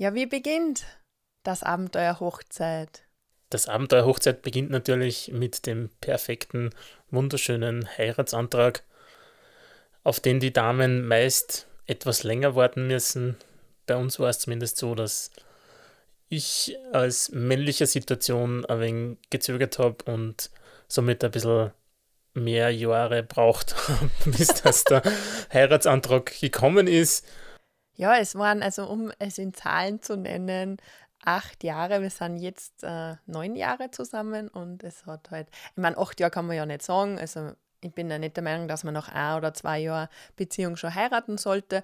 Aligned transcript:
Ja, 0.00 0.14
wie 0.14 0.26
beginnt 0.26 0.86
das 1.42 1.64
Abenteuer 1.64 2.20
Hochzeit? 2.20 3.02
Das 3.50 3.66
Abenteuer 3.66 4.06
Hochzeit 4.06 4.42
beginnt 4.42 4.70
natürlich 4.70 5.32
mit 5.32 5.66
dem 5.66 5.90
perfekten, 6.00 6.70
wunderschönen 7.10 7.88
Heiratsantrag, 7.98 8.84
auf 10.04 10.20
den 10.20 10.38
die 10.38 10.52
Damen 10.52 11.04
meist 11.04 11.66
etwas 11.86 12.22
länger 12.22 12.54
warten 12.54 12.86
müssen. 12.86 13.38
Bei 13.86 13.96
uns 13.96 14.20
war 14.20 14.28
es 14.28 14.38
zumindest 14.38 14.76
so, 14.76 14.94
dass 14.94 15.32
ich 16.28 16.76
als 16.92 17.32
männlicher 17.32 17.86
Situation 17.86 18.64
ein 18.66 18.80
wenig 18.80 19.18
gezögert 19.30 19.80
habe 19.80 20.04
und 20.04 20.52
somit 20.86 21.24
ein 21.24 21.32
bisschen 21.32 21.72
mehr 22.34 22.70
Jahre 22.72 23.24
braucht, 23.24 23.74
bis 24.26 24.46
das 24.62 24.84
der 24.84 25.02
Heiratsantrag 25.52 26.38
gekommen 26.38 26.86
ist. 26.86 27.26
Ja, 27.98 28.16
es 28.16 28.36
waren, 28.36 28.62
also 28.62 28.86
um 28.86 29.10
es 29.18 29.38
in 29.38 29.52
Zahlen 29.52 30.00
zu 30.00 30.16
nennen, 30.16 30.76
acht 31.24 31.64
Jahre. 31.64 32.00
Wir 32.00 32.10
sind 32.10 32.36
jetzt 32.36 32.84
äh, 32.84 33.16
neun 33.26 33.56
Jahre 33.56 33.90
zusammen 33.90 34.48
und 34.48 34.84
es 34.84 35.04
hat 35.04 35.32
halt, 35.32 35.48
ich 35.72 35.82
meine, 35.82 35.98
acht 35.98 36.20
Jahre 36.20 36.30
kann 36.30 36.46
man 36.46 36.56
ja 36.56 36.64
nicht 36.64 36.82
sagen. 36.82 37.18
Also 37.18 37.50
ich 37.80 37.92
bin 37.92 38.08
ja 38.08 38.18
nicht 38.18 38.36
der 38.36 38.44
Meinung, 38.44 38.68
dass 38.68 38.84
man 38.84 38.94
nach 38.94 39.08
ein 39.08 39.36
oder 39.36 39.52
zwei 39.52 39.80
Jahren 39.80 40.08
Beziehung 40.36 40.76
schon 40.76 40.94
heiraten 40.94 41.38
sollte. 41.38 41.82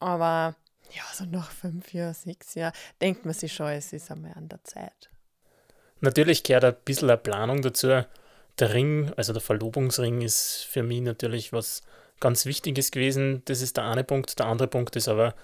Aber 0.00 0.56
ja, 0.90 1.02
so 1.14 1.24
nach 1.26 1.52
fünf 1.52 1.94
Jahren, 1.94 2.14
sechs 2.14 2.56
Jahren 2.56 2.74
denkt 3.00 3.24
man 3.24 3.32
sich 3.32 3.52
schon, 3.52 3.68
es 3.68 3.92
ist 3.92 4.10
einmal 4.10 4.32
an 4.34 4.48
der 4.48 4.64
Zeit. 4.64 5.10
Natürlich 6.00 6.42
gehört 6.42 6.64
ein 6.64 6.74
bisschen 6.84 7.08
eine 7.08 7.18
Planung 7.18 7.62
dazu. 7.62 8.04
Der 8.58 8.74
Ring, 8.74 9.12
also 9.16 9.32
der 9.32 9.40
Verlobungsring, 9.40 10.22
ist 10.22 10.66
für 10.68 10.82
mich 10.82 11.02
natürlich 11.02 11.52
was 11.52 11.82
ganz 12.18 12.46
Wichtiges 12.46 12.90
gewesen. 12.90 13.42
Das 13.44 13.62
ist 13.62 13.76
der 13.76 13.84
eine 13.84 14.02
Punkt. 14.02 14.36
Der 14.40 14.46
andere 14.46 14.66
Punkt 14.66 14.96
ist 14.96 15.06
aber, 15.06 15.36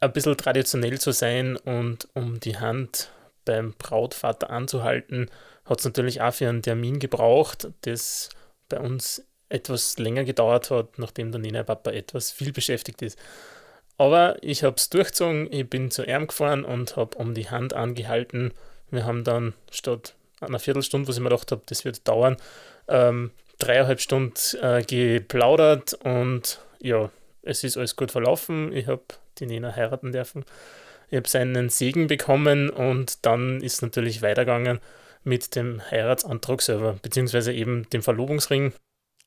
ein 0.00 0.12
bisschen 0.12 0.36
traditionell 0.36 0.98
zu 1.00 1.12
sein 1.12 1.56
und 1.56 2.08
um 2.14 2.40
die 2.40 2.58
Hand 2.58 3.10
beim 3.44 3.74
Brautvater 3.78 4.50
anzuhalten, 4.50 5.30
hat 5.64 5.78
es 5.78 5.84
natürlich 5.84 6.20
auch 6.20 6.34
für 6.34 6.48
einen 6.48 6.62
Termin 6.62 6.98
gebraucht, 6.98 7.68
das 7.82 8.28
bei 8.68 8.78
uns 8.80 9.24
etwas 9.48 9.98
länger 9.98 10.24
gedauert 10.24 10.70
hat, 10.70 10.98
nachdem 10.98 11.30
der 11.30 11.40
Nina 11.40 11.62
Papa 11.62 11.92
etwas 11.92 12.32
viel 12.32 12.52
beschäftigt 12.52 13.02
ist. 13.02 13.18
Aber 13.98 14.36
ich 14.42 14.62
habe 14.62 14.76
es 14.76 14.90
durchgezogen, 14.90 15.50
ich 15.50 15.68
bin 15.68 15.90
zu 15.90 16.04
ihm 16.04 16.26
gefahren 16.26 16.64
und 16.64 16.96
habe 16.96 17.16
um 17.16 17.34
die 17.34 17.48
Hand 17.48 17.72
angehalten. 17.72 18.52
Wir 18.90 19.04
haben 19.04 19.24
dann 19.24 19.54
statt 19.70 20.14
einer 20.40 20.58
Viertelstunde, 20.58 21.08
was 21.08 21.16
ich 21.16 21.22
mir 21.22 21.30
gedacht 21.30 21.50
habe, 21.50 21.62
das 21.66 21.84
wird 21.84 22.06
dauern, 22.06 22.36
ähm, 22.88 23.30
dreieinhalb 23.58 24.00
Stunden 24.00 24.34
äh, 24.60 24.82
geplaudert 24.82 25.94
und 25.94 26.60
ja, 26.80 27.10
es 27.42 27.64
ist 27.64 27.76
alles 27.76 27.96
gut 27.96 28.10
verlaufen. 28.10 28.72
Ich 28.72 28.86
habe 28.86 29.02
die 29.40 29.46
Nina 29.46 29.74
heiraten 29.74 30.12
dürfen. 30.12 30.44
Ich 31.08 31.16
habe 31.16 31.28
seinen 31.28 31.68
Segen 31.68 32.08
bekommen 32.08 32.70
und 32.70 33.24
dann 33.24 33.60
ist 33.60 33.82
natürlich 33.82 34.22
weitergegangen 34.22 34.80
mit 35.22 35.54
dem 35.56 35.82
Heiratsantrag 35.90 36.62
selber, 36.62 36.98
beziehungsweise 37.02 37.52
eben 37.52 37.88
dem 37.90 38.02
Verlobungsring. 38.02 38.72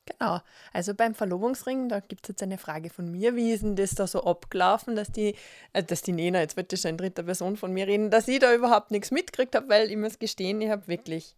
Genau, 0.06 0.40
also 0.72 0.94
beim 0.94 1.14
Verlobungsring, 1.14 1.88
da 1.88 2.00
gibt 2.00 2.24
es 2.24 2.28
jetzt 2.28 2.42
eine 2.42 2.58
Frage 2.58 2.90
von 2.90 3.10
mir, 3.10 3.36
wie 3.36 3.52
ist 3.52 3.62
denn 3.62 3.76
das 3.76 3.94
da 3.94 4.06
so 4.06 4.24
abgelaufen, 4.24 4.96
dass 4.96 5.12
die, 5.12 5.36
äh, 5.72 5.82
dass 5.82 6.02
die 6.02 6.12
Nena, 6.12 6.40
jetzt 6.40 6.56
wird 6.56 6.72
das 6.72 6.82
schon 6.82 6.92
in 6.92 6.96
dritter 6.96 7.22
Person 7.22 7.56
von 7.56 7.72
mir 7.72 7.86
reden, 7.86 8.10
dass 8.10 8.28
ich 8.28 8.38
da 8.38 8.52
überhaupt 8.54 8.90
nichts 8.90 9.10
mitgekriegt 9.10 9.54
habe, 9.54 9.68
weil 9.68 9.90
ich 9.90 9.96
muss 9.96 10.18
gestehen, 10.18 10.60
ich 10.62 10.70
habe 10.70 10.88
wirklich 10.88 11.36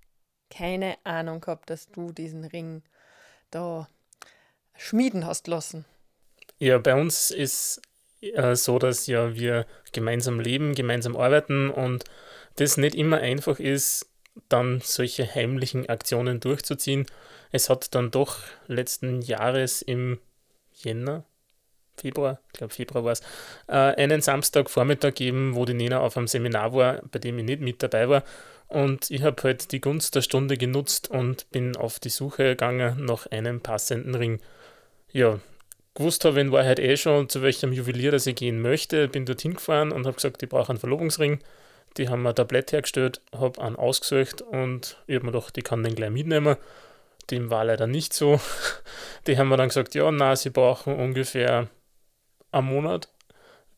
keine 0.49 0.97
Ahnung 1.05 1.41
gehabt, 1.41 1.71
dass 1.71 1.89
du 1.89 2.13
diesen 2.13 2.45
Ring 2.45 2.83
da 3.51 3.89
schmieden 4.77 5.27
hast 5.27 5.49
lassen. 5.49 5.85
Ja, 6.59 6.79
bei 6.79 6.95
uns 6.95 7.31
ist 7.31 7.83
äh, 8.23 8.57
so, 8.57 8.79
dass 8.79 9.07
ja 9.07 9.37
wir 9.37 9.67
gemeinsam 9.93 10.41
leben, 10.41 10.75
gemeinsam 10.75 11.17
arbeiten 11.17 11.71
und 11.71 12.05
das 12.57 12.77
nicht 12.77 12.95
immer 12.95 13.19
einfach 13.19 13.59
ist, 13.59 14.09
dann 14.49 14.81
solche 14.83 15.27
heimlichen 15.35 15.89
Aktionen 15.89 16.41
durchzuziehen. 16.41 17.07
Es 17.51 17.69
hat 17.69 17.95
dann 17.95 18.11
doch 18.11 18.39
letzten 18.67 19.21
Jahres 19.21 19.83
im 19.83 20.19
Jänner, 20.73 21.25
Februar, 21.97 22.41
ich 22.47 22.59
glaube 22.59 22.73
Februar 22.73 23.05
war 23.05 23.13
es, 23.13 23.21
äh, 23.69 23.75
einen 23.75 24.23
Samstagvormittag 24.23 25.11
gegeben, 25.11 25.55
wo 25.55 25.67
die 25.67 25.75
Nena 25.75 26.01
auf 26.01 26.17
einem 26.17 26.27
Seminar 26.27 26.73
war, 26.73 27.03
bei 27.11 27.19
dem 27.19 27.39
ich 27.39 27.45
nicht 27.45 27.61
mit 27.61 27.83
dabei 27.83 28.09
war. 28.09 28.25
Und 28.69 29.11
ich 29.11 29.23
habe 29.23 29.43
halt 29.43 29.71
die 29.73 29.83
Gunst 29.83 30.15
der 30.15 30.23
Stunde 30.23 30.57
genutzt 30.57 31.11
und 31.11 31.51
bin 31.51 31.77
auf 31.77 32.01
die 32.01 32.09
Suche 32.09 32.45
gegangen 32.45 33.05
nach 33.05 33.27
einem 33.27 33.61
passenden 33.61 34.15
Ring. 34.15 34.41
Ja, 35.13 35.41
gewusst 35.95 36.25
habe 36.25 36.41
in 36.41 36.53
Wahrheit 36.53 36.79
eh 36.79 36.97
schon, 36.97 37.29
zu 37.29 37.43
welchem 37.43 37.73
Juwelier 37.73 38.13
das 38.13 38.27
ich 38.27 38.37
gehen 38.37 38.61
möchte. 38.61 39.09
Bin 39.09 39.27
dorthin 39.27 39.55
gefahren 39.55 39.93
und 39.93 40.07
habe 40.07 40.15
gesagt, 40.15 40.43
ich 40.43 40.49
brauche 40.49 40.71
einen 40.71 40.79
Verlobungsring. 40.79 41.41
Die 41.97 42.09
haben 42.09 42.23
mir 42.23 42.31
ein 42.31 42.35
Tablett 42.35 42.73
hergestellt, 42.73 43.21
habe 43.33 43.61
einen 43.61 43.77
ausgesucht 43.77 44.41
und 44.41 44.97
ich 45.07 45.17
habe 45.17 45.27
mir 45.27 45.33
gedacht, 45.33 45.57
ich 45.59 45.65
kann 45.65 45.83
den 45.83 45.95
gleich 45.95 46.11
mitnehmen. 46.11 46.57
Dem 47.31 47.51
war 47.51 47.65
leider 47.65 47.87
nicht 47.87 48.15
so. 48.15 48.41
Die 49.27 49.37
haben 49.39 49.49
mir 49.49 49.57
dann 49.57 49.69
gesagt, 49.69 49.95
ja, 49.95 50.11
na, 50.11 50.35
sie 50.35 50.51
brauchen 50.51 50.97
ungefähr 50.97 51.69
einen 52.51 52.67
Monat, 52.67 53.09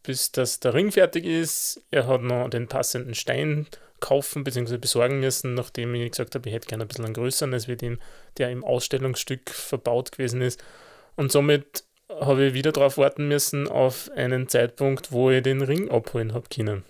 bis 0.02 0.32
das 0.32 0.60
der 0.60 0.74
Ring 0.74 0.92
fertig 0.92 1.24
ist. 1.24 1.82
Er 1.90 2.06
hat 2.06 2.22
noch 2.22 2.48
den 2.48 2.68
passenden 2.68 3.14
Stein 3.14 3.66
kaufen 4.00 4.44
bzw. 4.44 4.78
besorgen 4.78 5.20
müssen, 5.20 5.54
nachdem 5.54 5.94
ich 5.94 6.10
gesagt 6.10 6.34
habe, 6.34 6.48
ich 6.48 6.54
hätte 6.54 6.68
gerne 6.68 6.84
ein 6.84 6.88
bisschen 6.88 7.04
einen 7.04 7.14
größeren, 7.14 7.52
als 7.52 7.68
wie 7.68 7.76
den, 7.76 7.98
der 8.38 8.50
im 8.50 8.64
Ausstellungsstück 8.64 9.50
verbaut 9.50 10.12
gewesen 10.12 10.40
ist. 10.40 10.62
Und 11.16 11.32
somit 11.32 11.84
habe 12.08 12.46
ich 12.46 12.54
wieder 12.54 12.72
darauf 12.72 12.98
warten 12.98 13.28
müssen, 13.28 13.68
auf 13.68 14.10
einen 14.14 14.48
Zeitpunkt, 14.48 15.12
wo 15.12 15.30
ich 15.30 15.42
den 15.42 15.62
Ring 15.62 15.90
abholen 15.90 16.34
habe 16.34 16.48
können. 16.48 16.84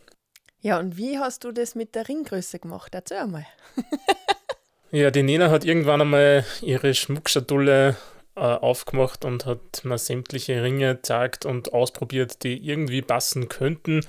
Ja, 0.61 0.79
und 0.79 0.97
wie 0.97 1.19
hast 1.19 1.45
du 1.45 1.53
das 1.53 1.75
mit 1.75 1.95
der 1.95 2.09
Ringgröße 2.09 2.59
gemacht? 2.59 2.95
Erzähl 2.95 3.19
einmal. 3.19 3.47
ja, 4.91 5.11
die 5.11 5.23
Nena 5.23 5.51
hat 5.51 5.65
irgendwann 5.65 6.01
einmal 6.01 6.45
ihre 6.63 6.95
Schmuckschatulle 6.95 7.97
äh, 8.37 8.41
aufgemacht 8.41 9.25
und 9.25 9.47
hat 9.47 9.85
mir 9.85 9.99
sämtliche 9.99 10.63
Ringe 10.63 10.97
gezeigt 10.97 11.45
und 11.45 11.73
ausprobiert, 11.73 12.43
die 12.43 12.57
irgendwie 12.67 13.03
passen 13.03 13.49
könnten 13.49 14.07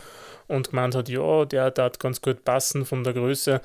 und 0.48 0.70
gemeint 0.70 0.96
hat, 0.96 1.10
ja, 1.10 1.46
der 1.46 1.66
hat 1.66 2.00
ganz 2.00 2.22
gut 2.22 2.44
passen 2.44 2.86
von 2.86 3.04
der 3.04 3.14
Größe. 3.14 3.62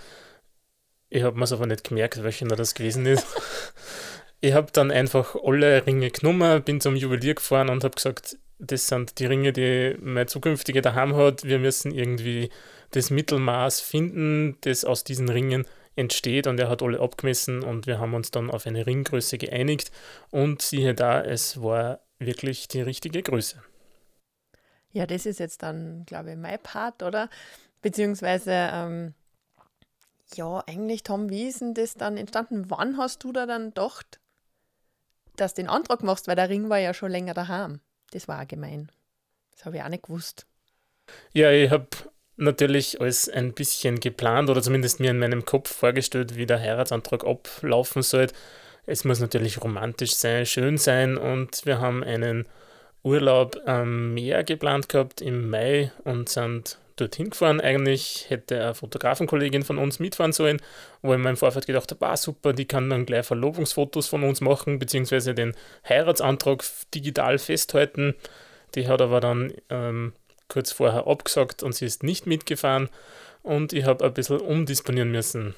Ich 1.09 1.23
habe 1.23 1.37
mir 1.39 1.45
es 1.45 1.53
aber 1.53 1.67
nicht 1.67 1.85
gemerkt, 1.85 2.23
welcher 2.23 2.47
das 2.47 2.75
gewesen 2.75 3.07
ist. 3.07 3.27
ich 4.41 4.55
habe 4.55 4.73
dann 4.73 4.91
einfach 4.91 5.37
alle 5.43 5.87
Ringe 5.87 6.11
genommen, 6.11 6.63
bin 6.63 6.81
zum 6.81 6.97
Juwelier 6.97 7.35
gefahren 7.35 7.69
und 7.69 7.85
habe 7.85 7.95
gesagt, 7.95 8.39
das 8.59 8.87
sind 8.87 9.19
die 9.19 9.27
Ringe, 9.27 9.53
die 9.53 9.97
mein 10.01 10.29
zukünftiger 10.29 10.83
daheim 10.83 11.17
hat. 11.17 11.45
Wir 11.45 11.59
müssen 11.59 11.93
irgendwie 11.93 12.51
das 12.91 13.11
Mittelmaß 13.11 13.81
finden, 13.81 14.59
das 14.63 14.85
aus 14.85 15.05
diesen 15.05 15.29
Ringen 15.29 15.67
entsteht. 15.97 16.47
Und 16.47 16.61
er 16.61 16.69
hat 16.69 16.83
alle 16.83 17.01
abgemessen 17.01 17.63
und 17.63 17.87
wir 17.87 17.99
haben 17.99 18.15
uns 18.15 18.31
dann 18.31 18.51
auf 18.51 18.67
eine 18.67 18.87
Ringgröße 18.87 19.39
geeinigt. 19.39 19.91
Und 20.31 20.63
siehe 20.63 20.95
da, 20.95 21.23
es 21.23 21.63
war 21.63 22.01
wirklich 22.19 22.69
die 22.69 22.83
richtige 22.83 23.23
Größe. 23.23 23.63
Ja, 24.93 25.07
das 25.07 25.25
ist 25.25 25.41
jetzt 25.41 25.63
dann, 25.63 26.05
glaube 26.05 26.33
ich, 26.33 26.37
mein 26.37 26.59
Part, 26.63 27.03
oder? 27.03 27.31
Beziehungsweise, 27.81 28.53
ähm, 28.53 29.15
ja, 30.35 30.63
eigentlich, 30.67 31.03
Tom, 31.03 31.31
wie 31.31 31.49
ist 31.49 31.61
denn 31.61 31.75
das 31.75 31.95
dann 31.95 32.17
entstanden? 32.17 32.67
Wann 32.69 32.99
hast 32.99 33.25
du 33.25 33.33
da 33.33 33.47
dann 33.47 33.67
gedacht, 33.67 34.20
dass 35.41 35.55
du 35.55 35.63
den 35.63 35.71
Antrag 35.71 36.03
machst, 36.03 36.29
weil 36.29 36.37
der 36.37 36.49
Ring 36.49 36.69
war 36.69 36.79
ja 36.79 36.95
schon 36.95 37.11
länger 37.11 37.35
daheim. 37.35 37.81
Das 38.13 38.29
war 38.29 38.47
gemein. 38.47 38.91
Das 39.53 39.65
habe 39.65 39.77
ich 39.77 39.83
auch 39.83 39.89
nicht 39.89 40.05
gewusst. 40.05 40.47
Ja, 41.33 41.51
ich 41.51 41.71
habe 41.71 41.89
natürlich 42.37 43.01
alles 43.01 43.29
ein 43.29 43.53
bisschen 43.53 44.01
geplant 44.01 44.51
oder 44.51 44.63
zumindest 44.63 45.01
mir 45.01 45.11
in 45.11 45.19
meinem 45.19 45.45
Kopf 45.45 45.75
vorgestellt, 45.75 46.37
wie 46.37 46.47
der 46.47 46.61
Heiratsantrag 46.61 47.25
ablaufen 47.27 48.03
soll. 48.03 48.29
Es 48.87 49.05
muss 49.05 49.21
natürlich 49.21 49.63
romantisch 49.63 50.15
sein, 50.15 50.47
schön 50.47 50.79
sein 50.79 51.17
und 51.17 51.67
wir 51.67 51.81
haben 51.81 52.03
einen 52.03 52.49
Urlaub 53.03 53.57
am 53.67 54.15
Meer 54.15 54.45
geplant 54.45 54.89
gehabt 54.89 55.21
im 55.21 55.49
Mai 55.51 55.93
und 56.05 56.29
sind 56.29 56.79
dorthin 57.01 57.31
gefahren. 57.31 57.61
Eigentlich 57.61 58.27
hätte 58.29 58.63
eine 58.63 58.75
Fotografenkollegin 58.75 59.63
von 59.63 59.79
uns 59.79 59.99
mitfahren 59.99 60.33
sollen, 60.33 60.61
wo 61.03 61.13
ich 61.13 61.19
mir 61.19 61.31
im 61.31 61.37
Vorfeld 61.37 61.67
gedacht 61.67 61.91
habe, 61.91 62.07
ah 62.07 62.17
super, 62.17 62.53
die 62.53 62.67
kann 62.67 62.91
dann 62.91 63.07
gleich 63.07 63.27
Verlobungsfotos 63.27 64.09
von 64.09 64.23
uns 64.23 64.41
machen, 64.41 64.79
beziehungsweise 64.79 65.35
den 65.35 65.55
Heiratsantrag 65.89 66.65
digital 66.95 67.39
festhalten. 67.39 68.15
Die 68.75 68.87
hat 68.87 69.01
aber 69.01 69.21
dann 69.21 69.53
ähm, 69.69 70.13
kurz 70.49 70.73
vorher 70.73 71.07
abgesagt 71.07 71.63
und 71.63 71.75
sie 71.75 71.87
ist 71.87 72.03
nicht 72.03 72.27
mitgefahren 72.27 72.89
und 73.43 73.73
ich 73.73 73.85
habe 73.85 74.05
ein 74.05 74.15
bisschen 74.15 74.41
umdisponieren 74.41 75.11
müssen. 75.11 75.55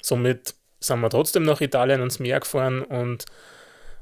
Somit 0.00 0.54
sind 0.80 1.00
wir 1.00 1.10
trotzdem 1.10 1.44
nach 1.44 1.60
Italien 1.60 2.00
ans 2.00 2.18
Meer 2.18 2.40
gefahren 2.40 2.82
und 2.82 3.26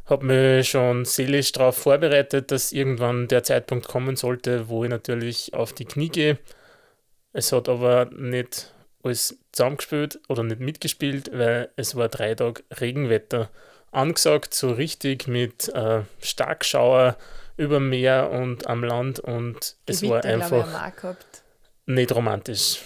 habe 0.06 0.26
mich 0.26 0.69
schon 0.69 1.04
seelisch 1.04 1.52
darauf 1.52 1.76
vorbereitet, 1.76 2.50
dass 2.50 2.72
irgendwann 2.72 3.28
der 3.28 3.44
Zeitpunkt 3.44 3.88
kommen 3.88 4.16
sollte, 4.16 4.69
wo 4.69 4.84
ich 4.84 4.90
natürlich 4.90 5.54
auf 5.54 5.72
die 5.72 5.84
Knie 5.84 6.08
gehe. 6.08 6.38
Es 7.32 7.52
hat 7.52 7.69
aber 7.69 8.06
nicht 8.06 8.73
alles 9.02 9.38
zusammengespielt 9.52 10.20
oder 10.29 10.43
nicht 10.43 10.61
mitgespielt, 10.61 11.31
weil 11.32 11.70
es 11.76 11.96
war 11.96 12.08
drei 12.08 12.34
Tage 12.34 12.62
Regenwetter 12.81 13.50
angesagt, 13.90 14.55
so 14.55 14.70
richtig 14.70 15.29
mit 15.29 15.69
äh, 15.70 16.02
Starkschauer 16.20 17.17
über 17.56 17.81
Meer 17.81 18.31
und 18.31 18.67
am 18.67 18.82
Land 18.84 19.20
und 19.20 19.76
es 19.87 20.00
Gewitter, 20.00 20.14
war 20.14 20.25
einfach 20.25 20.93
nicht 21.87 22.14
romantisch. 22.14 22.81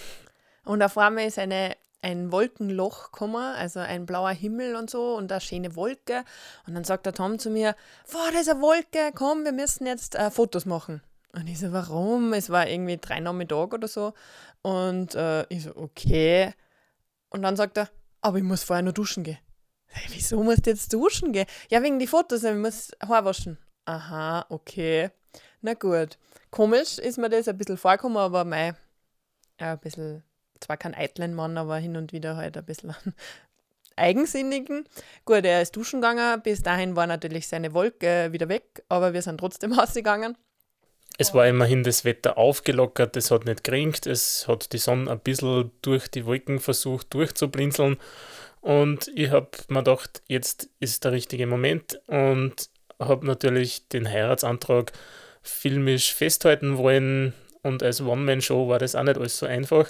Und 0.65 0.83
auf 0.83 0.97
einmal 0.97 1.25
ist 1.25 1.39
eine, 1.39 1.75
ein 2.01 2.31
Wolkenloch 2.31 3.11
gekommen, 3.11 3.55
also 3.55 3.79
ein 3.79 4.05
blauer 4.05 4.31
Himmel 4.31 4.75
und 4.75 4.89
so 4.89 5.15
und 5.15 5.31
eine 5.31 5.41
schöne 5.41 5.75
Wolke. 5.75 6.23
Und 6.67 6.75
dann 6.75 6.83
sagt 6.83 7.05
der 7.05 7.13
Tom 7.13 7.39
zu 7.39 7.49
mir, 7.49 7.75
boah, 8.11 8.29
da 8.33 8.39
ist 8.39 8.49
eine 8.49 8.61
Wolke, 8.61 9.11
komm, 9.15 9.45
wir 9.45 9.53
müssen 9.53 9.87
jetzt 9.87 10.15
äh, 10.15 10.29
Fotos 10.29 10.65
machen. 10.65 11.01
Und 11.37 11.45
ich 11.47 11.59
so, 11.59 11.71
warum? 11.71 12.33
Es 12.33 12.49
war 12.49 12.67
irgendwie 12.67 12.97
drei 12.97 13.19
Nachmittag 13.19 13.71
oder 13.71 13.87
so. 13.87 14.13
Und 14.63 15.13
äh, 15.13 15.45
ich 15.49 15.63
so, 15.63 15.75
okay. 15.75 16.51
Und 17.29 17.43
dann 17.43 17.55
sagt 17.55 17.77
er, 17.77 17.89
aber 18.21 18.39
ich 18.39 18.43
muss 18.43 18.63
vorher 18.63 18.81
noch 18.81 18.93
duschen 18.93 19.23
gehen. 19.23 19.37
Hey, 19.85 20.07
wieso 20.15 20.41
musst 20.41 20.65
du 20.65 20.71
jetzt 20.71 20.91
duschen 20.91 21.33
gehen? 21.33 21.45
Ja, 21.69 21.83
wegen 21.83 21.99
die 21.99 22.07
Fotos, 22.07 22.43
ich 22.43 22.55
muss 22.55 22.91
Haar 23.07 23.23
waschen. 23.23 23.59
Aha, 23.85 24.47
okay. 24.49 25.11
Na 25.61 25.75
gut. 25.75 26.17
Komisch 26.49 26.97
ist 26.97 27.19
mir 27.19 27.29
das 27.29 27.47
ein 27.47 27.57
bisschen 27.57 27.77
vorgekommen, 27.77 28.17
aber 28.17 28.43
mei, 28.43 28.73
ein 29.59 29.77
bisschen, 29.77 30.23
zwar 30.59 30.77
kein 30.77 30.95
eitlen 30.95 31.35
Mann, 31.35 31.55
aber 31.59 31.77
hin 31.77 31.97
und 31.97 32.13
wieder 32.13 32.35
halt 32.35 32.57
ein 32.57 32.65
bisschen 32.65 32.95
eigensinnigen. 33.95 34.89
Gut, 35.23 35.45
er 35.45 35.61
ist 35.61 35.75
duschen 35.75 36.01
gegangen, 36.01 36.41
bis 36.41 36.63
dahin 36.63 36.95
war 36.95 37.05
natürlich 37.05 37.47
seine 37.47 37.75
Wolke 37.75 38.31
wieder 38.31 38.49
weg, 38.49 38.83
aber 38.89 39.13
wir 39.13 39.21
sind 39.21 39.37
trotzdem 39.37 39.73
rausgegangen. 39.79 40.35
Es 41.19 41.33
war 41.33 41.47
immerhin 41.47 41.83
das 41.83 42.05
Wetter 42.05 42.37
aufgelockert, 42.37 43.17
es 43.17 43.31
hat 43.31 43.45
nicht 43.45 43.63
geringt, 43.63 44.05
es 44.05 44.47
hat 44.47 44.71
die 44.71 44.77
Sonne 44.77 45.09
ein 45.09 45.19
bisschen 45.19 45.71
durch 45.81 46.07
die 46.09 46.25
Wolken 46.25 46.59
versucht 46.59 47.13
durchzublinzeln. 47.13 47.97
Und 48.61 49.09
ich 49.15 49.31
habe 49.31 49.49
mir 49.69 49.79
gedacht, 49.79 50.21
jetzt 50.27 50.69
ist 50.79 51.03
der 51.05 51.13
richtige 51.13 51.47
Moment 51.47 51.99
und 52.07 52.69
habe 52.99 53.25
natürlich 53.25 53.87
den 53.87 54.09
Heiratsantrag 54.09 54.91
filmisch 55.41 56.13
festhalten 56.13 56.77
wollen. 56.77 57.33
Und 57.63 57.81
als 57.81 58.01
One-Man-Show 58.01 58.69
war 58.69 58.79
das 58.79 58.95
auch 58.95 59.03
nicht 59.03 59.17
alles 59.17 59.39
so 59.39 59.45
einfach. 59.45 59.89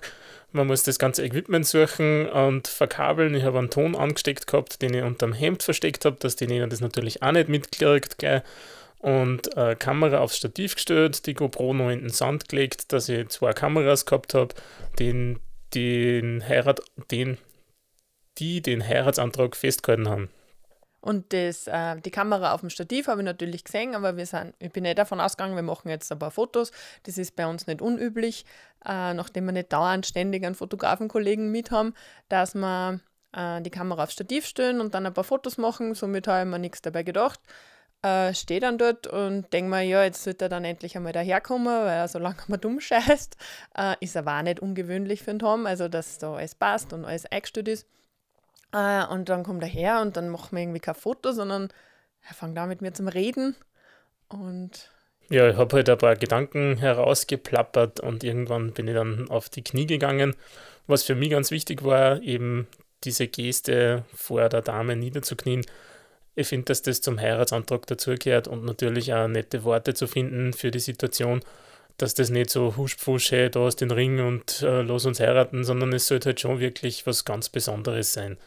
Man 0.51 0.67
muss 0.67 0.83
das 0.83 0.97
ganze 0.97 1.25
Equipment 1.25 1.67
suchen 1.67 2.27
und 2.29 2.67
verkabeln. 2.67 3.35
Ich 3.35 3.43
habe 3.43 3.59
einen 3.59 3.69
Ton 3.69 3.95
angesteckt 3.95 4.47
gehabt, 4.47 4.81
den 4.81 4.93
ich 4.93 5.03
unterm 5.03 5.33
Hemd 5.33 5.61
versteckt 5.63 6.05
habe, 6.05 6.17
dass 6.19 6.37
die 6.37 6.47
Nena 6.47 6.67
das 6.67 6.79
natürlich 6.79 7.21
auch 7.21 7.33
nicht 7.33 7.49
mitkriegt 7.49 8.17
gleich. 8.17 8.43
Und 8.99 9.55
äh, 9.55 9.75
Kamera 9.75 10.19
aufs 10.19 10.37
Stativ 10.37 10.75
gestellt, 10.75 11.25
die 11.27 11.33
GoPro 11.33 11.73
noch 11.73 11.89
in 11.89 11.99
den 11.99 12.09
Sand 12.09 12.49
gelegt, 12.49 12.91
dass 12.91 13.09
ich 13.09 13.29
zwei 13.29 13.53
Kameras 13.53 14.05
gehabt 14.05 14.33
habe, 14.33 14.55
den, 14.97 15.39
den 15.75 16.47
Heirat, 16.47 16.81
den, 17.11 17.37
die 18.39 18.61
den 18.61 18.85
Heiratsantrag 18.85 19.55
festgehalten 19.55 20.09
haben. 20.09 20.29
Und 20.99 21.31
das, 21.31 21.67
äh, 21.67 22.01
die 22.01 22.11
Kamera 22.11 22.53
auf 22.53 22.61
dem 22.61 22.69
Stativ 22.69 23.07
habe 23.07 23.21
ich 23.21 23.25
natürlich 23.25 23.63
gesehen, 23.63 23.95
aber 23.95 24.17
wir 24.17 24.25
sind, 24.25 24.55
ich 24.59 24.71
bin 24.71 24.83
nicht 24.83 24.97
davon 24.97 25.21
ausgegangen, 25.21 25.55
wir 25.55 25.63
machen 25.63 25.89
jetzt 25.89 26.11
ein 26.11 26.19
paar 26.19 26.31
Fotos. 26.31 26.71
Das 27.03 27.17
ist 27.17 27.35
bei 27.35 27.47
uns 27.47 27.67
nicht 27.67 27.81
unüblich, 27.81 28.45
äh, 28.83 29.13
nachdem 29.13 29.45
wir 29.45 29.53
nicht 29.53 29.71
dauernd 29.71 30.05
ständig 30.05 30.43
einen 30.43 30.55
Fotografenkollegen 30.55 31.51
mit 31.51 31.71
haben, 31.71 31.93
dass 32.29 32.55
wir 32.55 32.99
äh, 33.31 33.61
die 33.61 33.69
Kamera 33.69 34.03
aufs 34.03 34.13
Stativ 34.13 34.47
stellen 34.47 34.81
und 34.81 34.95
dann 34.95 35.05
ein 35.05 35.13
paar 35.13 35.23
Fotos 35.23 35.57
machen. 35.57 35.93
Somit 35.93 36.27
habe 36.27 36.41
ich 36.41 36.51
mir 36.51 36.59
nichts 36.59 36.81
dabei 36.81 37.03
gedacht. 37.03 37.39
Äh, 38.07 38.33
stehe 38.33 38.59
dann 38.59 38.77
dort 38.77 39.07
und 39.07 39.51
denke 39.51 39.69
mir, 39.69 39.81
ja, 39.81 40.03
jetzt 40.03 40.25
wird 40.25 40.41
er 40.41 40.49
dann 40.49 40.63
endlich 40.63 40.95
einmal 40.95 41.13
daherkommen, 41.13 41.67
weil 41.67 41.97
er 41.97 42.07
so 42.07 42.19
lange 42.19 42.37
mal 42.47 42.57
dumm 42.57 42.79
scheißt. 42.79 43.35
Äh, 43.77 43.95
ist 43.99 44.15
aber 44.15 44.37
auch 44.37 44.43
nicht 44.43 44.59
ungewöhnlich 44.59 45.21
für 45.21 45.31
den 45.31 45.39
Tom, 45.39 45.65
also 45.65 45.87
dass 45.87 46.17
da 46.17 46.35
alles 46.35 46.55
passt 46.55 46.93
und 46.93 47.05
alles 47.05 47.25
eingestellt 47.25 47.67
ist. 47.67 47.87
Äh, 48.73 49.05
und 49.07 49.29
dann 49.29 49.43
kommt 49.43 49.61
er 49.63 49.69
her 49.69 50.01
und 50.01 50.15
dann 50.17 50.29
machen 50.29 50.55
wir 50.55 50.61
irgendwie 50.61 50.79
kein 50.79 50.95
Foto, 50.95 51.31
sondern 51.31 51.69
er 52.27 52.33
fängt 52.33 52.57
an 52.57 52.69
mit 52.69 52.81
mir 52.81 52.93
zum 52.93 53.07
Reden. 53.07 53.55
Und 54.29 54.91
Ja, 55.29 55.49
ich 55.49 55.57
habe 55.57 55.75
halt 55.75 55.89
ein 55.89 55.97
paar 55.97 56.15
Gedanken 56.15 56.77
herausgeplappert 56.77 57.99
und 57.99 58.23
irgendwann 58.23 58.73
bin 58.73 58.87
ich 58.87 58.93
dann 58.93 59.29
auf 59.29 59.49
die 59.49 59.63
Knie 59.63 59.85
gegangen. 59.85 60.35
Was 60.85 61.03
für 61.03 61.15
mich 61.15 61.31
ganz 61.31 61.51
wichtig 61.51 61.83
war, 61.83 62.21
eben 62.21 62.67
diese 63.03 63.27
Geste 63.27 64.05
vor 64.13 64.49
der 64.49 64.61
Dame 64.61 64.95
niederzuknien. 64.95 65.65
Ich 66.37 66.49
finde, 66.49 66.65
dass 66.65 66.83
das 66.83 67.01
zum 67.01 67.19
Heiratsantrag 67.19 67.87
dazugehört 67.87 68.47
und 68.47 68.63
natürlich 68.63 69.11
auch 69.11 69.27
nette 69.27 69.63
Worte 69.63 69.95
zu 69.95 70.05
finden 70.05 70.53
für 70.53 70.69
die 70.69 70.77
Situation, 70.77 71.41
dass 71.97 72.13
das 72.13 72.29
nicht 72.29 72.51
so 72.51 72.77
huschpfusch, 72.77 73.31
hey, 73.31 73.49
da 73.49 73.61
hast 73.61 73.77
den 73.77 73.89
Ring 73.89 74.19
und 74.19 74.61
äh, 74.61 74.83
los 74.83 75.07
uns 75.07 75.19
heiraten, 75.19 75.63
sondern 75.63 75.91
es 75.93 76.05
sollte 76.05 76.29
halt 76.29 76.39
schon 76.39 76.59
wirklich 76.59 77.07
was 77.07 77.25
ganz 77.25 77.49
Besonderes 77.49 78.13
sein. 78.13 78.37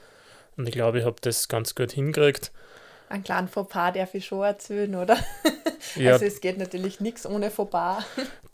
Und 0.56 0.68
ich 0.68 0.72
glaube, 0.72 1.00
ich 1.00 1.04
habe 1.04 1.16
das 1.20 1.48
ganz 1.48 1.74
gut 1.74 1.90
hingekriegt. 1.90 2.52
einen 3.08 3.24
kleinen 3.24 3.48
Fauxpas 3.48 3.94
darf 3.94 4.14
ich 4.14 4.24
schon 4.24 4.44
erzählen, 4.44 4.94
oder? 4.94 5.16
Ja, 5.96 6.12
Also 6.12 6.26
es 6.26 6.40
geht 6.40 6.58
natürlich 6.58 7.00
nichts 7.00 7.26
ohne 7.26 7.50
Fauxpas. 7.50 8.04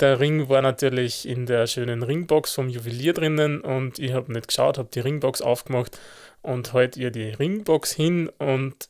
Der 0.00 0.18
Ring 0.18 0.48
war 0.48 0.62
natürlich 0.62 1.28
in 1.28 1.44
der 1.44 1.66
schönen 1.66 2.02
Ringbox 2.02 2.54
vom 2.54 2.70
Juwelier 2.70 3.12
drinnen 3.12 3.60
und 3.60 3.98
ich 3.98 4.14
habe 4.14 4.32
nicht 4.32 4.48
geschaut, 4.48 4.78
habe 4.78 4.88
die 4.94 5.00
Ringbox 5.00 5.42
aufgemacht 5.42 5.98
und 6.40 6.72
halt 6.72 6.96
ihr 6.96 7.10
die 7.10 7.28
Ringbox 7.30 7.92
hin 7.92 8.30
und 8.38 8.88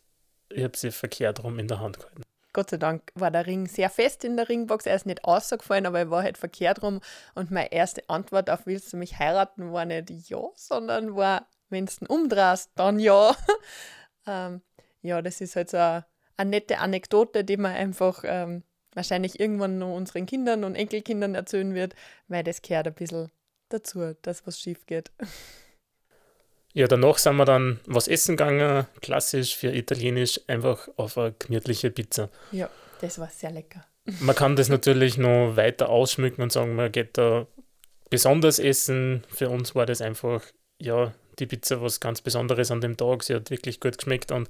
ich 0.57 0.65
habe 0.65 0.77
sie 0.77 0.91
verkehrt 0.91 1.45
rum 1.45 1.59
in 1.59 1.69
der 1.69 1.81
Hand 1.81 1.99
gehalten. 1.99 2.23
Gott 2.55 2.71
sei 2.71 2.79
Dank 2.79 3.13
war 3.15 3.31
der 3.31 3.47
Ring 3.47 3.67
sehr 3.67 3.91
fest 3.91 4.25
in 4.25 4.39
der 4.39 4.49
Ringbox. 4.49 4.87
Er 4.87 4.97
ist 4.97 5.05
nicht 5.05 5.25
ausgefallen, 5.25 5.85
aber 5.85 5.99
er 5.99 6.11
war 6.11 6.23
halt 6.23 6.39
verkehrt 6.39 6.83
rum. 6.83 7.01
Und 7.35 7.51
meine 7.51 7.71
erste 7.71 8.09
Antwort 8.09 8.49
auf 8.49 8.65
Willst 8.65 8.95
du 8.95 8.97
mich 8.97 9.19
heiraten 9.19 9.73
war 9.75 9.85
nicht 9.85 10.31
ja, 10.31 10.41
sondern 10.55 11.15
war, 11.15 11.47
wenn 11.69 11.85
du 11.85 11.93
umdrehst, 12.09 12.71
dann 12.75 12.99
ja. 12.99 13.37
ähm, 14.27 14.63
ja, 15.03 15.21
das 15.21 15.43
ist 15.43 15.55
halt 15.55 15.69
so 15.69 15.77
eine, 15.77 16.07
eine 16.39 16.51
nette 16.51 16.79
Anekdote, 16.79 17.45
die 17.45 17.59
man 17.59 17.73
einfach 17.75 18.23
ähm, 18.25 18.63
wahrscheinlich 18.95 19.39
irgendwann 19.39 19.77
noch 19.77 19.95
unseren 19.95 20.25
Kindern 20.25 20.65
und 20.65 20.77
Enkelkindern 20.77 21.35
erzählen 21.35 21.75
wird, 21.75 21.95
weil 22.29 22.43
das 22.43 22.63
gehört 22.63 22.87
ein 22.87 22.95
bisschen 22.95 23.31
dazu, 23.69 24.15
dass 24.23 24.47
was 24.47 24.59
schief 24.59 24.87
geht. 24.87 25.13
Ja, 26.77 26.87
danach 26.87 27.17
sind 27.17 27.37
wir 27.37 27.47
dann 27.47 27.81
was 27.87 28.07
essen 28.07 28.37
gegangen, 28.37 28.87
klassisch 29.01 29.57
für 29.57 29.75
Italienisch, 29.75 30.39
einfach 30.47 30.89
auf 30.97 31.17
eine 31.17 31.33
gemütliche 31.33 31.91
Pizza. 31.91 32.29
Ja, 32.53 32.69
das 33.01 33.19
war 33.19 33.31
sehr 33.31 33.51
lecker. 33.51 33.83
Man 34.21 34.37
kann 34.37 34.57
das 34.57 34.69
natürlich 34.69 35.17
noch 35.17 35.57
weiter 35.57 35.89
ausschmücken 35.89 36.43
und 36.43 36.53
sagen, 36.53 36.75
man 36.75 36.93
geht 36.93 37.17
da 37.17 37.47
besonders 38.11 38.59
essen. 38.59 39.25
Für 39.31 39.49
uns 39.49 39.75
war 39.75 39.87
das 39.87 40.03
einfach, 40.03 40.43
ja, 40.79 41.15
die 41.39 41.47
Pizza 41.47 41.81
was 41.81 41.99
ganz 41.99 42.21
Besonderes 42.21 42.71
an 42.71 42.83
dem 42.83 42.99
Tag. 42.99 43.23
Sie 43.23 43.35
hat 43.35 43.51
wirklich 43.51 43.81
gut 43.81 43.97
geschmeckt 43.97 44.31
und 44.31 44.47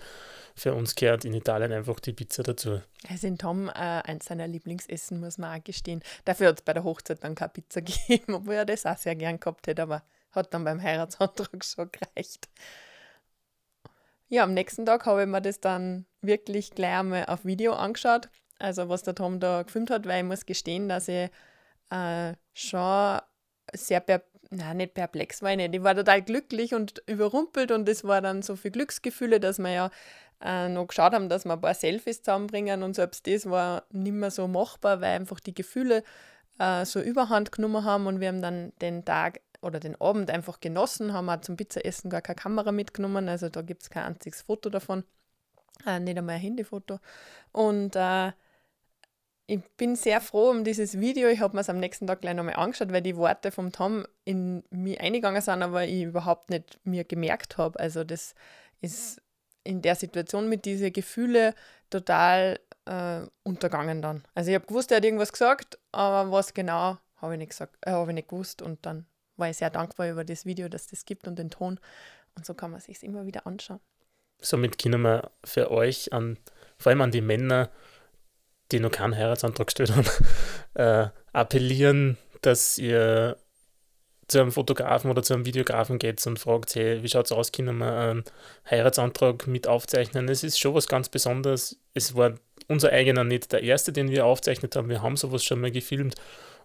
für 0.56 0.74
uns 0.74 0.96
gehört 0.96 1.24
in 1.24 1.32
Italien 1.32 1.72
einfach 1.72 2.00
die 2.00 2.12
Pizza 2.12 2.42
dazu. 2.42 2.82
Also 3.08 3.28
in 3.28 3.38
Tom, 3.38 3.68
äh, 3.68 3.72
eins 3.72 4.24
seiner 4.24 4.48
Lieblingsessen, 4.48 5.20
muss 5.20 5.38
man 5.38 5.56
auch 5.56 5.62
gestehen. 5.62 6.02
Dafür 6.24 6.48
hat 6.48 6.58
es 6.58 6.64
bei 6.64 6.72
der 6.72 6.82
Hochzeit 6.82 7.22
dann 7.22 7.36
keine 7.36 7.50
Pizza 7.50 7.80
gegeben, 7.82 8.34
obwohl 8.34 8.54
er 8.54 8.64
das 8.64 8.84
auch 8.84 8.98
sehr 8.98 9.14
gern 9.14 9.38
gehabt 9.38 9.68
hätte, 9.68 9.82
aber 9.82 10.02
hat 10.36 10.54
dann 10.54 10.64
beim 10.64 10.82
Heiratsantrag 10.82 11.64
schon 11.64 11.90
gereicht. 11.90 12.48
Ja, 14.28 14.42
am 14.42 14.54
nächsten 14.54 14.86
Tag 14.86 15.06
habe 15.06 15.22
ich 15.22 15.28
mir 15.28 15.40
das 15.40 15.60
dann 15.60 16.06
wirklich 16.20 16.72
gleich 16.72 16.98
einmal 16.98 17.26
auf 17.26 17.44
Video 17.44 17.74
angeschaut, 17.74 18.28
also 18.58 18.88
was 18.88 19.04
der 19.04 19.14
Tom 19.14 19.38
da 19.38 19.62
gefilmt 19.62 19.90
hat, 19.90 20.06
weil 20.06 20.22
ich 20.22 20.28
muss 20.28 20.46
gestehen, 20.46 20.88
dass 20.88 21.08
ich 21.08 21.30
äh, 21.90 22.34
schon 22.52 23.20
sehr 23.72 24.00
per 24.00 24.22
Nein, 24.50 24.76
nicht 24.76 24.94
perplex 24.94 25.42
war 25.42 25.50
ich 25.50 25.56
nicht. 25.56 25.74
Ich 25.74 25.82
war 25.82 25.94
total 25.94 26.22
glücklich 26.22 26.74
und 26.74 27.02
überrumpelt 27.06 27.72
und 27.72 27.88
es 27.88 28.04
war 28.04 28.20
dann 28.20 28.42
so 28.42 28.54
viel 28.54 28.70
Glücksgefühle, 28.70 29.40
dass 29.40 29.58
wir 29.58 29.70
ja 29.70 29.90
äh, 30.40 30.68
noch 30.68 30.86
geschaut 30.86 31.12
haben, 31.12 31.28
dass 31.28 31.44
wir 31.44 31.54
ein 31.54 31.60
paar 31.60 31.74
Selfies 31.74 32.22
zusammenbringen 32.22 32.82
und 32.82 32.94
selbst 32.94 33.26
das 33.26 33.50
war 33.50 33.84
nicht 33.90 34.12
mehr 34.12 34.30
so 34.30 34.46
machbar, 34.46 35.00
weil 35.00 35.16
einfach 35.16 35.40
die 35.40 35.54
Gefühle 35.54 36.04
äh, 36.58 36.84
so 36.84 37.00
überhand 37.00 37.52
genommen 37.52 37.84
haben 37.84 38.06
und 38.06 38.20
wir 38.20 38.28
haben 38.28 38.42
dann 38.42 38.72
den 38.80 39.04
Tag 39.04 39.40
oder 39.62 39.80
den 39.80 40.00
Abend 40.00 40.30
einfach 40.30 40.60
genossen, 40.60 41.12
haben 41.12 41.28
auch 41.28 41.40
zum 41.40 41.56
Pizzaessen 41.56 42.10
gar 42.10 42.22
keine 42.22 42.36
Kamera 42.36 42.72
mitgenommen, 42.72 43.28
also 43.28 43.48
da 43.48 43.62
gibt 43.62 43.82
es 43.82 43.90
kein 43.90 44.04
einziges 44.04 44.42
Foto 44.42 44.70
davon, 44.70 45.04
äh, 45.86 46.00
nicht 46.00 46.18
einmal 46.18 46.36
ein 46.36 46.40
Handyfoto. 46.40 46.98
Und 47.52 47.96
äh, 47.96 48.32
ich 49.46 49.60
bin 49.76 49.94
sehr 49.94 50.20
froh 50.20 50.50
um 50.50 50.64
dieses 50.64 50.98
Video. 50.98 51.28
Ich 51.28 51.40
habe 51.40 51.54
mir 51.54 51.60
es 51.60 51.70
am 51.70 51.78
nächsten 51.78 52.06
Tag 52.06 52.20
gleich 52.20 52.34
nochmal 52.34 52.56
angeschaut, 52.56 52.92
weil 52.92 53.02
die 53.02 53.16
Worte 53.16 53.52
vom 53.52 53.70
Tom 53.70 54.04
in 54.24 54.64
mich 54.70 55.00
eingegangen 55.00 55.40
sind, 55.40 55.62
aber 55.62 55.84
ich 55.84 56.02
überhaupt 56.02 56.50
nicht 56.50 56.80
mir 56.84 57.04
gemerkt 57.04 57.56
habe. 57.56 57.78
Also 57.78 58.02
das 58.02 58.34
ist 58.80 59.22
in 59.62 59.82
der 59.82 59.94
Situation 59.94 60.48
mit 60.48 60.64
diesen 60.64 60.92
Gefühlen 60.92 61.54
total 61.90 62.58
äh, 62.86 63.20
untergangen 63.44 64.02
dann. 64.02 64.24
Also 64.34 64.50
ich 64.50 64.56
habe 64.56 64.66
gewusst, 64.66 64.90
er 64.90 64.98
hat 64.98 65.04
irgendwas 65.04 65.32
gesagt, 65.32 65.78
aber 65.92 66.32
was 66.32 66.52
genau, 66.54 66.98
habe 67.16 67.36
ich 67.36 67.60
äh, 67.60 67.90
habe 67.90 68.10
ich 68.10 68.14
nicht 68.14 68.28
gewusst 68.28 68.62
und 68.62 68.84
dann 68.84 69.06
war 69.36 69.50
ich 69.50 69.56
sehr 69.56 69.70
dankbar 69.70 70.10
über 70.10 70.24
das 70.24 70.46
Video, 70.46 70.68
dass 70.68 70.86
das 70.86 71.04
gibt 71.04 71.26
und 71.26 71.38
den 71.38 71.50
Ton 71.50 71.78
und 72.36 72.44
so 72.46 72.54
kann 72.54 72.70
man 72.70 72.80
sich 72.80 73.02
immer 73.02 73.26
wieder 73.26 73.46
anschauen. 73.46 73.80
Somit 74.40 74.78
können 74.78 75.00
wir 75.02 75.30
für 75.44 75.70
euch, 75.70 76.12
an, 76.12 76.38
vor 76.78 76.90
allem 76.90 77.00
an 77.00 77.10
die 77.10 77.22
Männer, 77.22 77.70
die 78.70 78.80
noch 78.80 78.90
keinen 78.90 79.16
Heiratsantrag 79.16 79.68
gestellt 79.68 79.94
haben, 79.96 80.06
äh, 80.74 81.08
appellieren, 81.32 82.18
dass 82.42 82.78
ihr 82.78 83.38
zu 84.28 84.40
einem 84.40 84.52
Fotografen 84.52 85.10
oder 85.10 85.22
zu 85.22 85.34
einem 85.34 85.46
Videografen 85.46 85.98
geht 85.98 86.24
und 86.26 86.38
fragt, 86.38 86.74
hey, 86.74 87.02
wie 87.02 87.08
schaut 87.08 87.26
es 87.26 87.32
aus, 87.32 87.52
können 87.52 87.78
wir 87.78 87.92
einen 87.92 88.24
Heiratsantrag 88.68 89.46
mit 89.46 89.68
aufzeichnen? 89.68 90.28
Es 90.28 90.42
ist 90.42 90.58
schon 90.58 90.74
was 90.74 90.88
ganz 90.88 91.08
Besonderes. 91.08 91.78
Es 91.94 92.16
war 92.16 92.34
unser 92.66 92.90
eigener 92.90 93.22
nicht 93.22 93.52
der 93.52 93.62
erste, 93.62 93.92
den 93.92 94.10
wir 94.10 94.26
aufzeichnet 94.26 94.74
haben. 94.74 94.88
Wir 94.88 95.00
haben 95.00 95.16
sowas 95.16 95.44
schon 95.44 95.60
mal 95.60 95.70
gefilmt 95.70 96.16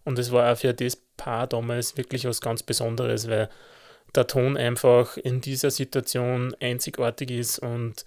und 0.03 0.19
es 0.19 0.31
war 0.31 0.51
auch 0.51 0.57
für 0.57 0.73
das 0.73 0.95
Paar 1.17 1.47
damals 1.47 1.97
wirklich 1.97 2.25
was 2.25 2.41
ganz 2.41 2.63
Besonderes, 2.63 3.29
weil 3.29 3.49
der 4.15 4.27
Ton 4.27 4.57
einfach 4.57 5.17
in 5.17 5.41
dieser 5.41 5.71
Situation 5.71 6.55
einzigartig 6.59 7.31
ist 7.31 7.59
und 7.59 8.05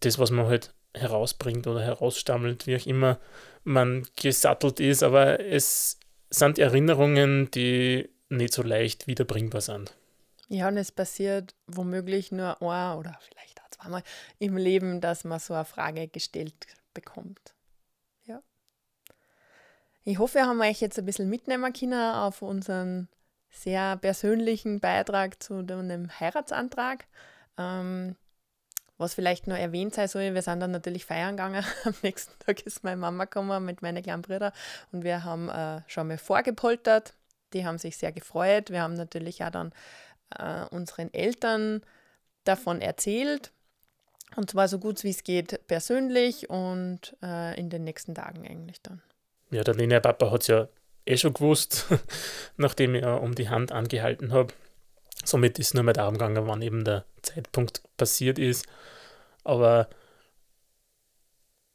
das, 0.00 0.18
was 0.18 0.30
man 0.30 0.46
halt 0.46 0.72
herausbringt 0.94 1.66
oder 1.66 1.82
herausstammelt, 1.82 2.66
wie 2.66 2.76
auch 2.76 2.86
immer 2.86 3.18
man 3.62 4.06
gesattelt 4.16 4.80
ist, 4.80 5.02
aber 5.02 5.40
es 5.40 5.98
sind 6.30 6.58
Erinnerungen, 6.58 7.50
die 7.50 8.08
nicht 8.28 8.54
so 8.54 8.62
leicht 8.62 9.06
wiederbringbar 9.06 9.60
sind. 9.60 9.94
Ja, 10.48 10.68
und 10.68 10.76
es 10.76 10.90
passiert 10.90 11.54
womöglich 11.66 12.32
nur 12.32 12.60
ein 12.60 12.98
oder 12.98 13.18
vielleicht 13.28 13.60
auch 13.60 13.70
zweimal 13.70 14.02
im 14.38 14.56
Leben, 14.56 15.00
dass 15.00 15.24
man 15.24 15.38
so 15.38 15.54
eine 15.54 15.64
Frage 15.64 16.08
gestellt 16.08 16.66
bekommt. 16.92 17.54
Ich 20.04 20.18
hoffe, 20.18 20.36
wir 20.36 20.46
haben 20.46 20.60
euch 20.60 20.80
jetzt 20.80 20.98
ein 20.98 21.04
bisschen 21.04 21.28
mitnehmen 21.28 21.72
können 21.72 22.14
auf 22.14 22.42
unseren 22.42 23.08
sehr 23.50 23.96
persönlichen 23.96 24.80
Beitrag 24.80 25.42
zu 25.42 25.62
dem 25.62 26.08
Heiratsantrag. 26.20 27.06
Ähm, 27.58 28.16
was 28.96 29.14
vielleicht 29.14 29.46
noch 29.46 29.56
erwähnt 29.56 29.94
sein 29.94 30.08
soll, 30.08 30.34
wir 30.34 30.42
sind 30.42 30.60
dann 30.60 30.70
natürlich 30.70 31.04
feiern 31.04 31.36
gegangen. 31.36 31.64
Am 31.84 31.94
nächsten 32.02 32.38
Tag 32.38 32.62
ist 32.62 32.84
meine 32.84 32.96
Mama 32.96 33.24
gekommen 33.24 33.64
mit 33.64 33.82
meinen 33.82 34.02
kleinen 34.02 34.22
Brüdern 34.22 34.52
und 34.92 35.04
wir 35.04 35.24
haben 35.24 35.48
äh, 35.48 35.82
schon 35.86 36.08
mal 36.08 36.18
vorgepoltert. 36.18 37.14
Die 37.52 37.66
haben 37.66 37.78
sich 37.78 37.96
sehr 37.96 38.12
gefreut. 38.12 38.70
Wir 38.70 38.82
haben 38.82 38.94
natürlich 38.94 39.42
auch 39.42 39.50
dann 39.50 39.72
äh, 40.38 40.64
unseren 40.70 41.12
Eltern 41.12 41.82
davon 42.44 42.80
erzählt. 42.80 43.52
Und 44.36 44.50
zwar 44.50 44.68
so 44.68 44.78
gut 44.78 45.02
wie 45.02 45.10
es 45.10 45.24
geht 45.24 45.66
persönlich 45.66 46.48
und 46.48 47.16
äh, 47.22 47.58
in 47.58 47.68
den 47.68 47.84
nächsten 47.84 48.14
Tagen 48.14 48.46
eigentlich 48.46 48.80
dann. 48.82 49.02
Ja, 49.50 49.64
der 49.64 49.74
Lena 49.74 50.00
Papa 50.00 50.30
hat 50.30 50.42
es 50.42 50.46
ja 50.46 50.68
eh 51.06 51.16
schon 51.16 51.34
gewusst, 51.34 51.86
nachdem 52.56 52.94
ich 52.94 53.04
um 53.04 53.34
die 53.34 53.48
Hand 53.48 53.72
angehalten 53.72 54.32
habe. 54.32 54.52
Somit 55.24 55.58
ist 55.58 55.74
nur 55.74 55.82
mehr 55.82 55.94
darum 55.94 56.14
gegangen, 56.14 56.46
wann 56.46 56.62
eben 56.62 56.84
der 56.84 57.04
Zeitpunkt 57.22 57.82
passiert 57.96 58.38
ist. 58.38 58.66
Aber 59.44 59.88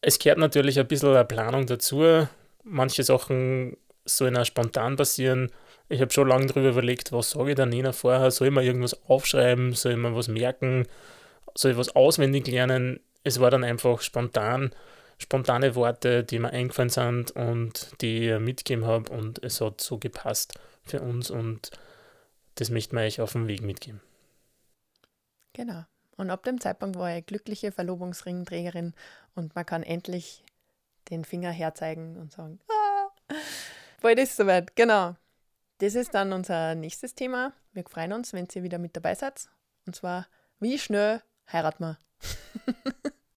es 0.01 0.19
gehört 0.19 0.39
natürlich 0.39 0.79
ein 0.79 0.87
bisschen 0.87 1.09
eine 1.09 1.25
Planung 1.25 1.65
dazu. 1.65 2.27
Manche 2.63 3.03
Sachen 3.03 3.77
sollen 4.05 4.37
auch 4.37 4.45
spontan 4.45 4.95
passieren. 4.95 5.51
Ich 5.89 6.01
habe 6.01 6.11
schon 6.11 6.27
lange 6.27 6.47
darüber 6.47 6.69
überlegt, 6.69 7.11
was 7.11 7.31
sage 7.31 7.51
ich 7.51 7.55
der 7.55 7.65
Nina 7.65 7.91
vorher? 7.91 8.31
Soll 8.31 8.47
ich 8.47 8.53
mir 8.53 8.63
irgendwas 8.63 8.99
aufschreiben? 9.07 9.73
Soll 9.73 9.93
ich 9.93 9.97
mir 9.97 10.15
was 10.15 10.27
merken? 10.27 10.87
Soll 11.55 11.71
ich 11.71 11.77
was 11.77 11.95
auswendig 11.95 12.47
lernen? 12.47 12.99
Es 13.23 13.39
war 13.39 13.51
dann 13.51 13.63
einfach 13.63 14.01
spontan, 14.01 14.71
spontane 15.17 15.75
Worte, 15.75 16.23
die 16.23 16.39
mir 16.39 16.49
eingefallen 16.49 16.89
sind 16.89 17.31
und 17.31 18.01
die 18.01 18.29
ich 18.29 18.39
mitgegeben 18.39 18.85
habe 18.85 19.11
und 19.11 19.43
es 19.43 19.61
hat 19.61 19.81
so 19.81 19.97
gepasst 19.97 20.59
für 20.83 21.01
uns 21.01 21.29
und 21.31 21.71
das 22.55 22.69
möchte 22.69 22.95
man 22.95 23.05
euch 23.05 23.21
auf 23.21 23.33
dem 23.33 23.47
Weg 23.47 23.61
mitgeben. 23.61 24.01
Genau. 25.53 25.85
Und 26.17 26.29
ab 26.29 26.43
dem 26.43 26.61
Zeitpunkt 26.61 26.97
war 26.97 27.17
ich 27.17 27.25
glückliche 27.25 27.71
Verlobungsringträgerin 27.71 28.93
und 29.35 29.55
man 29.55 29.65
kann 29.65 29.83
endlich 29.83 30.43
den 31.09 31.25
Finger 31.25 31.51
herzeigen 31.51 32.17
und 32.17 32.31
sagen, 32.31 32.59
ah, 32.69 33.35
bald 34.01 34.19
ist 34.19 34.31
es 34.31 34.37
soweit. 34.37 34.75
Genau. 34.75 35.15
Das 35.79 35.95
ist 35.95 36.13
dann 36.13 36.31
unser 36.31 36.75
nächstes 36.75 37.15
Thema. 37.15 37.53
Wir 37.73 37.83
freuen 37.83 38.13
uns, 38.13 38.31
wenn 38.31 38.47
ihr 38.53 38.63
wieder 38.63 38.77
mit 38.77 38.95
dabei 38.95 39.15
seid. 39.15 39.49
Und 39.85 39.95
zwar, 39.95 40.27
wie 40.59 40.79
schnell 40.79 41.21
heiraten 41.51 41.83
wir? 41.83 41.99